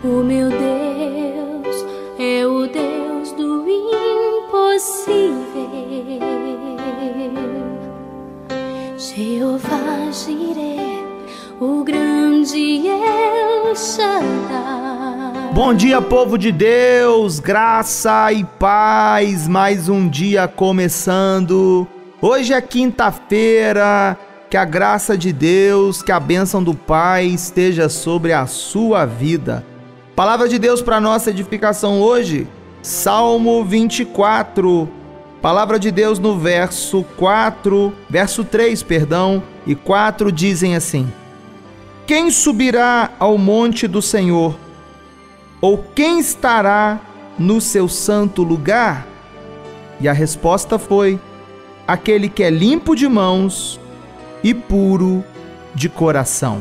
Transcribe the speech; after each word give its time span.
O 0.00 0.22
meu 0.22 0.48
Deus 0.48 1.84
é 2.20 2.46
o 2.46 2.68
Deus 2.68 3.32
do 3.32 3.66
impossível. 4.48 5.18
Jeová 8.96 10.08
Jireh, 10.12 11.04
o 11.60 11.82
grande 11.82 12.86
El 12.86 13.74
Shaddai. 13.74 15.50
Bom 15.52 15.74
dia, 15.74 16.00
povo 16.00 16.38
de 16.38 16.52
Deus, 16.52 17.40
graça 17.40 18.32
e 18.32 18.44
paz. 18.44 19.48
Mais 19.48 19.88
um 19.88 20.08
dia 20.08 20.46
começando. 20.46 21.88
Hoje 22.22 22.52
é 22.52 22.60
quinta-feira. 22.60 24.16
Que 24.48 24.56
a 24.56 24.64
graça 24.64 25.18
de 25.18 25.32
Deus, 25.32 26.02
que 26.02 26.12
a 26.12 26.20
bênção 26.20 26.62
do 26.62 26.72
Pai 26.72 27.26
esteja 27.26 27.88
sobre 27.88 28.32
a 28.32 28.46
sua 28.46 29.04
vida. 29.04 29.64
Palavra 30.18 30.48
de 30.48 30.58
Deus 30.58 30.82
para 30.82 31.00
nossa 31.00 31.30
edificação 31.30 32.02
hoje, 32.02 32.48
Salmo 32.82 33.64
24. 33.64 34.88
Palavra 35.40 35.78
de 35.78 35.92
Deus 35.92 36.18
no 36.18 36.36
verso 36.36 37.04
4, 37.16 37.92
verso 38.10 38.42
3, 38.42 38.82
perdão, 38.82 39.40
e 39.64 39.76
4 39.76 40.32
dizem 40.32 40.74
assim: 40.74 41.06
Quem 42.04 42.32
subirá 42.32 43.12
ao 43.16 43.38
monte 43.38 43.86
do 43.86 44.02
Senhor? 44.02 44.58
Ou 45.60 45.78
quem 45.94 46.18
estará 46.18 46.98
no 47.38 47.60
seu 47.60 47.88
santo 47.88 48.42
lugar? 48.42 49.06
E 50.00 50.08
a 50.08 50.12
resposta 50.12 50.80
foi: 50.80 51.20
Aquele 51.86 52.28
que 52.28 52.42
é 52.42 52.50
limpo 52.50 52.96
de 52.96 53.06
mãos 53.06 53.78
e 54.42 54.52
puro 54.52 55.22
de 55.76 55.88
coração. 55.88 56.60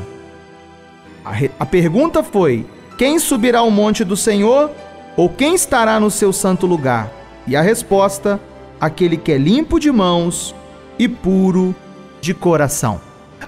A, 1.25 1.31
a 1.59 1.65
pergunta 1.65 2.21
foi: 2.21 2.63
quem 2.97 3.19
subirá 3.19 3.59
ao 3.59 3.69
monte 3.69 4.03
do 4.03 4.17
Senhor? 4.17 4.71
Ou 5.15 5.29
quem 5.29 5.53
estará 5.53 5.99
no 5.99 6.09
seu 6.09 6.33
santo 6.33 6.65
lugar? 6.65 7.11
E 7.45 7.55
a 7.55 7.61
resposta: 7.61 8.39
aquele 8.81 9.15
que 9.15 9.31
é 9.31 9.37
limpo 9.37 9.79
de 9.79 9.91
mãos 9.91 10.53
e 10.97 11.07
puro 11.07 11.75
de 12.19 12.33
coração. 12.33 12.99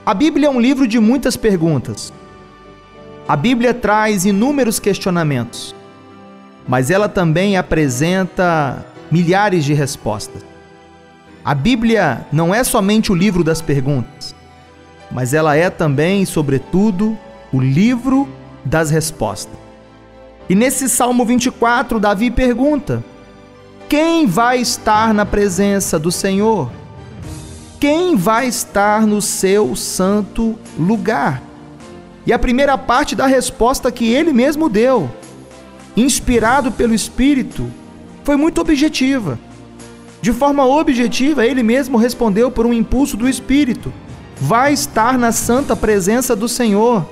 A 0.06 0.14
Bíblia 0.14 0.48
é 0.48 0.50
um 0.50 0.60
livro 0.60 0.88
de 0.88 1.00
muitas 1.00 1.36
perguntas. 1.36 2.14
A 3.28 3.36
Bíblia 3.36 3.74
traz 3.74 4.26
inúmeros 4.26 4.80
questionamentos, 4.80 5.76
mas 6.68 6.90
ela 6.90 7.10
também 7.10 7.58
apresenta 7.58 8.86
milhares 9.12 9.66
de 9.66 9.74
respostas. 9.74 10.44
A 11.44 11.56
Bíblia 11.56 12.26
não 12.32 12.54
é 12.54 12.64
somente 12.64 13.12
o 13.12 13.16
livro 13.16 13.44
das 13.44 13.62
perguntas, 13.62 14.36
mas 15.12 15.34
ela 15.34 15.56
é 15.56 15.70
também, 15.70 16.26
sobretudo, 16.26 17.18
o 17.52 17.60
livro 17.60 18.28
das 18.64 18.90
respostas. 18.90 19.58
E 20.50 20.56
nesse 20.56 20.90
Salmo 20.90 21.24
24, 21.24 22.00
Davi 22.00 22.32
pergunta: 22.32 23.04
Quem 23.88 24.26
vai 24.26 24.60
estar 24.60 25.14
na 25.14 25.26
presença 25.26 26.00
do 26.00 26.12
Senhor? 26.12 26.72
Quem 27.80 28.16
vai 28.16 28.48
estar 28.48 29.06
no 29.06 29.22
seu 29.22 29.76
santo 29.76 30.58
lugar? 30.78 31.42
E 32.26 32.34
a 32.34 32.40
primeira 32.40 32.78
parte 32.78 33.16
da 33.16 33.26
resposta 33.26 33.92
que 33.92 34.12
ele 34.12 34.34
mesmo 34.34 34.68
deu, 34.70 35.10
inspirado 35.96 36.72
pelo 36.72 36.94
Espírito, 36.94 37.72
foi 38.24 38.36
muito 38.36 38.60
objetiva. 38.60 39.40
De 40.22 40.34
forma 40.34 40.66
objetiva, 40.66 41.46
ele 41.46 41.64
mesmo 41.64 41.98
respondeu 41.98 42.52
por 42.52 42.66
um 42.66 42.74
impulso 42.74 43.16
do 43.16 43.30
Espírito: 43.30 43.94
Vai 44.42 44.74
estar 44.74 45.18
na 45.18 45.32
santa 45.32 45.76
presença 45.76 46.36
do 46.36 46.50
Senhor 46.50 47.06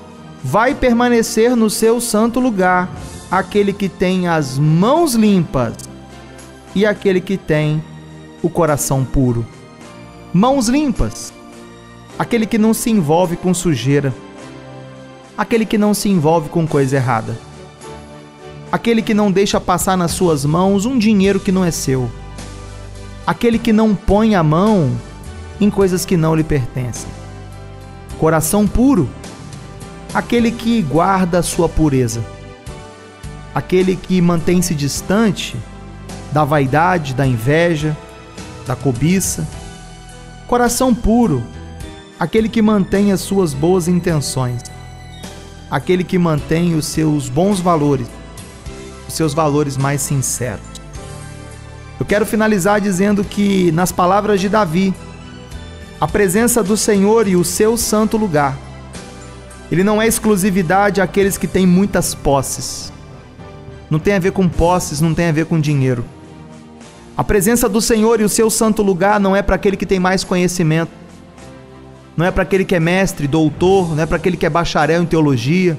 vai 0.50 0.74
permanecer 0.74 1.58
no 1.58 1.70
seu 1.70 2.00
santo 2.00 2.40
lugar 2.40 2.90
aquele 3.30 3.74
que 3.74 3.90
tem 3.90 4.30
as 4.30 4.58
mãos 4.58 5.14
limpas 5.14 5.74
e 6.74 6.86
aquele 6.86 7.20
que 7.20 7.36
tem 7.36 7.84
o 8.42 8.50
coração 8.50 9.04
puro. 9.04 9.46
Mãos 10.34 10.70
limpas, 10.70 11.34
aquele 12.18 12.46
que 12.46 12.58
não 12.58 12.74
se 12.74 12.90
envolve 12.90 13.36
com 13.36 13.54
sujeira, 13.54 14.14
aquele 15.38 15.66
que 15.66 15.78
não 15.78 15.94
se 15.94 16.08
envolve 16.08 16.48
com 16.48 16.66
coisa 16.66 16.96
errada, 16.96 17.38
aquele 18.72 19.02
que 19.02 19.14
não 19.14 19.30
deixa 19.30 19.60
passar 19.60 19.98
nas 19.98 20.12
suas 20.12 20.46
mãos 20.46 20.86
um 20.86 20.98
dinheiro 20.98 21.42
que 21.42 21.52
não 21.52 21.66
é 21.66 21.72
seu, 21.72 22.10
aquele 23.26 23.60
que 23.60 23.74
não 23.74 23.94
põe 23.94 24.34
a 24.34 24.44
mão 24.44 24.96
em 25.60 25.70
coisas 25.70 26.06
que 26.06 26.16
não 26.16 26.34
lhe 26.34 26.44
pertencem. 26.44 27.10
Coração 28.18 28.66
puro 28.66 29.10
aquele 30.18 30.50
que 30.50 30.82
guarda 30.82 31.38
a 31.38 31.44
sua 31.44 31.70
pureza, 31.70 32.26
aquele 33.54 33.96
que 33.96 34.20
mantém-se 34.20 34.74
distante 34.74 35.56
da 36.32 36.44
vaidade, 36.44 37.14
da 37.14 37.28
inveja, 37.28 37.96
da 38.66 38.76
cobiça. 38.76 39.48
Coração 40.48 40.96
puro, 40.96 41.44
aquele 42.20 42.50
que 42.50 42.64
mantém 42.64 43.12
as 43.12 43.22
suas 43.22 43.54
boas 43.54 43.88
intenções, 43.88 44.64
aquele 45.70 46.04
que 46.04 46.18
mantém 46.18 46.74
os 46.74 46.88
seus 46.88 47.30
bons 47.30 47.60
valores, 47.60 48.08
os 49.08 49.14
seus 49.14 49.36
valores 49.36 49.78
mais 49.78 50.02
sinceros. 50.02 50.66
Eu 52.00 52.08
quero 52.08 52.26
finalizar 52.26 52.82
dizendo 52.82 53.24
que, 53.24 53.72
nas 53.72 53.92
palavras 53.92 54.42
de 54.42 54.50
Davi, 54.50 54.96
a 56.02 56.08
presença 56.08 56.64
do 56.64 56.76
Senhor 56.76 57.28
e 57.28 57.36
o 57.36 57.44
seu 57.44 57.78
santo 57.78 58.18
lugar 58.18 58.66
ele 59.72 59.84
não 59.84 60.02
é 60.02 60.08
exclusividade 60.08 61.02
àqueles 61.02 61.38
que 61.38 61.48
têm 61.48 61.66
muitas 61.66 62.16
posses. 62.16 62.92
Não 63.90 64.00
tem 64.00 64.14
a 64.16 64.20
ver 64.20 64.32
com 64.32 64.48
posses, 64.48 65.02
não 65.02 65.14
tem 65.14 65.28
a 65.28 65.32
ver 65.32 65.46
com 65.46 65.60
dinheiro. 65.60 66.06
A 67.18 67.24
presença 67.24 67.68
do 67.68 67.82
Senhor 67.82 68.22
e 68.22 68.24
o 68.24 68.30
seu 68.30 68.50
santo 68.50 68.82
lugar 68.82 69.20
não 69.20 69.36
é 69.36 69.42
para 69.42 69.56
aquele 69.56 69.76
que 69.76 69.86
tem 69.86 70.00
mais 70.00 70.24
conhecimento. 70.24 70.92
Não 72.16 72.26
é 72.26 72.32
para 72.32 72.44
aquele 72.44 72.66
que 72.66 72.76
é 72.76 72.80
mestre, 72.80 73.28
doutor, 73.28 73.96
não 73.96 74.04
é 74.04 74.06
para 74.06 74.18
aquele 74.18 74.38
que 74.38 74.46
é 74.46 74.50
bacharel 74.50 75.04
em 75.04 75.06
teologia, 75.06 75.78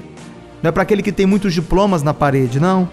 não 0.61 0.69
é 0.69 0.71
para 0.71 0.83
aquele 0.83 1.01
que 1.01 1.11
tem 1.11 1.25
muitos 1.25 1.53
diplomas 1.53 2.03
na 2.03 2.13
parede, 2.13 2.59
não. 2.59 2.89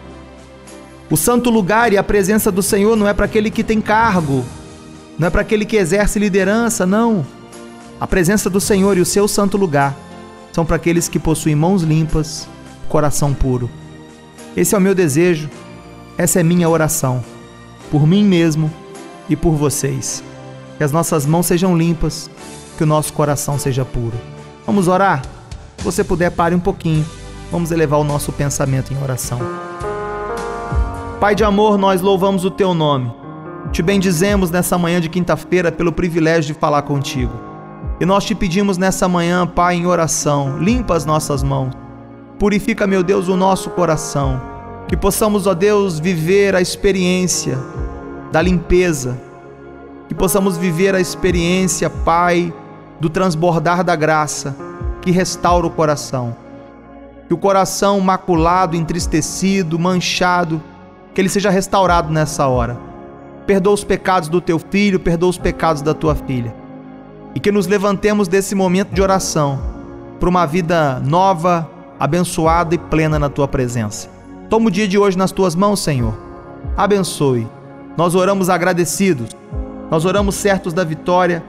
O 1.10 1.16
santo 1.16 1.50
lugar 1.50 1.92
e 1.92 1.98
a 1.98 2.02
presença 2.02 2.50
do 2.50 2.62
Senhor 2.62 2.96
não 2.96 3.06
é 3.06 3.14
para 3.14 3.26
aquele 3.26 3.50
que 3.50 3.62
tem 3.62 3.80
cargo, 3.80 4.44
não 5.16 5.28
é 5.28 5.30
para 5.30 5.42
aquele 5.42 5.64
que 5.64 5.76
exerce 5.76 6.18
liderança, 6.18 6.84
não. 6.84 7.24
A 8.00 8.06
presença 8.06 8.50
do 8.50 8.60
Senhor 8.60 8.96
e 8.96 9.00
o 9.00 9.06
seu 9.06 9.28
santo 9.28 9.56
lugar 9.56 10.05
são 10.56 10.64
para 10.64 10.76
aqueles 10.76 11.06
que 11.06 11.18
possuem 11.18 11.54
mãos 11.54 11.82
limpas, 11.82 12.48
coração 12.88 13.34
puro. 13.34 13.68
Esse 14.56 14.74
é 14.74 14.78
o 14.78 14.80
meu 14.80 14.94
desejo, 14.94 15.50
essa 16.16 16.40
é 16.40 16.42
minha 16.42 16.66
oração, 16.66 17.22
por 17.90 18.06
mim 18.06 18.24
mesmo 18.24 18.72
e 19.28 19.36
por 19.36 19.52
vocês. 19.52 20.24
Que 20.78 20.82
as 20.82 20.90
nossas 20.90 21.26
mãos 21.26 21.44
sejam 21.44 21.76
limpas, 21.76 22.30
que 22.78 22.84
o 22.84 22.86
nosso 22.86 23.12
coração 23.12 23.58
seja 23.58 23.84
puro. 23.84 24.14
Vamos 24.64 24.88
orar? 24.88 25.20
Se 25.76 25.84
você 25.84 26.02
puder, 26.02 26.30
pare 26.30 26.54
um 26.54 26.58
pouquinho. 26.58 27.04
Vamos 27.52 27.70
elevar 27.70 28.00
o 28.00 28.04
nosso 28.04 28.32
pensamento 28.32 28.94
em 28.94 29.02
oração. 29.02 29.38
Pai 31.20 31.34
de 31.34 31.44
amor, 31.44 31.76
nós 31.76 32.00
louvamos 32.00 32.46
o 32.46 32.50
teu 32.50 32.72
nome. 32.72 33.12
Te 33.72 33.82
bendizemos 33.82 34.50
nessa 34.50 34.78
manhã 34.78 35.02
de 35.02 35.10
quinta-feira 35.10 35.70
pelo 35.70 35.92
privilégio 35.92 36.54
de 36.54 36.58
falar 36.58 36.80
contigo. 36.80 37.55
E 37.98 38.04
nós 38.04 38.24
te 38.24 38.34
pedimos 38.34 38.76
nessa 38.76 39.08
manhã, 39.08 39.46
Pai, 39.46 39.76
em 39.76 39.86
oração, 39.86 40.58
limpa 40.58 40.94
as 40.94 41.06
nossas 41.06 41.42
mãos. 41.42 41.72
Purifica, 42.38 42.86
meu 42.86 43.02
Deus, 43.02 43.26
o 43.28 43.36
nosso 43.36 43.70
coração. 43.70 44.40
Que 44.86 44.94
possamos, 44.94 45.46
ó 45.46 45.54
Deus, 45.54 45.98
viver 45.98 46.54
a 46.54 46.60
experiência 46.60 47.58
da 48.30 48.42
limpeza. 48.42 49.18
Que 50.08 50.14
possamos 50.14 50.58
viver 50.58 50.94
a 50.94 51.00
experiência, 51.00 51.88
Pai, 51.88 52.52
do 53.00 53.08
transbordar 53.08 53.82
da 53.82 53.96
graça 53.96 54.54
que 55.00 55.10
restaura 55.10 55.66
o 55.66 55.70
coração. 55.70 56.36
Que 57.26 57.32
o 57.32 57.38
coração 57.38 57.98
maculado, 58.00 58.76
entristecido, 58.76 59.78
manchado, 59.78 60.62
que 61.14 61.20
ele 61.20 61.30
seja 61.30 61.48
restaurado 61.48 62.12
nessa 62.12 62.46
hora. 62.46 62.78
Perdoa 63.46 63.72
os 63.72 63.84
pecados 63.84 64.28
do 64.28 64.40
teu 64.40 64.58
filho, 64.58 65.00
perdoa 65.00 65.30
os 65.30 65.38
pecados 65.38 65.80
da 65.80 65.94
tua 65.94 66.14
filha 66.14 66.65
e 67.36 67.38
que 67.38 67.52
nos 67.52 67.66
levantemos 67.66 68.28
desse 68.28 68.54
momento 68.54 68.94
de 68.94 69.02
oração 69.02 69.60
para 70.18 70.26
uma 70.26 70.46
vida 70.46 70.98
nova, 71.00 71.70
abençoada 72.00 72.74
e 72.74 72.78
plena 72.78 73.18
na 73.18 73.28
tua 73.28 73.46
presença. 73.46 74.08
Toma 74.48 74.68
o 74.68 74.70
dia 74.70 74.88
de 74.88 74.96
hoje 74.96 75.18
nas 75.18 75.32
tuas 75.32 75.54
mãos, 75.54 75.80
Senhor. 75.80 76.16
Abençoe. 76.74 77.46
Nós 77.94 78.14
oramos 78.14 78.48
agradecidos, 78.48 79.36
nós 79.90 80.06
oramos 80.06 80.34
certos 80.34 80.72
da 80.72 80.82
vitória, 80.82 81.44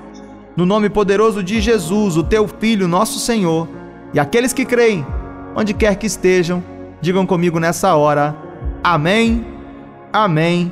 no 0.58 0.66
nome 0.66 0.90
poderoso 0.90 1.42
de 1.42 1.62
Jesus, 1.62 2.18
o 2.18 2.24
teu 2.24 2.50
Filho, 2.50 2.86
nosso 2.86 3.18
Senhor. 3.18 3.66
E 4.14 4.20
aqueles 4.20 4.52
que 4.52 4.66
creem, 4.66 5.08
onde 5.56 5.74
quer 5.74 5.96
que 5.96 6.06
estejam, 6.06 6.62
digam 7.00 7.26
comigo 7.26 7.62
nessa 7.62 7.96
hora: 7.96 8.36
Amém, 8.84 9.46
Amém 10.12 10.70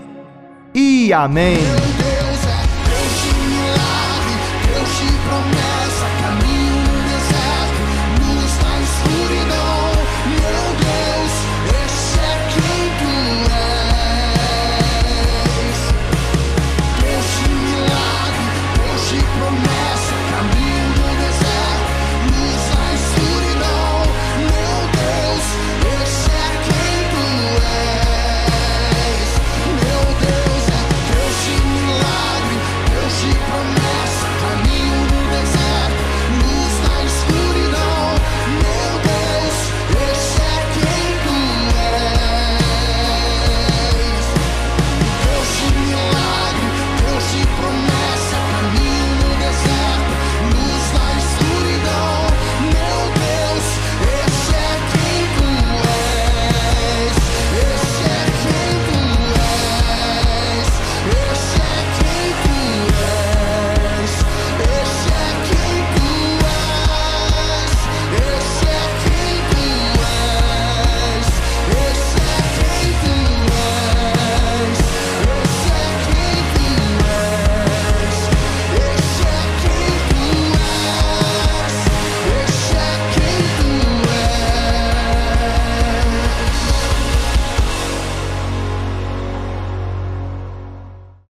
e 0.73 1.13
Amém. 1.13 1.84